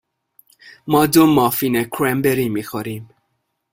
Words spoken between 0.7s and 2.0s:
ما دو مافین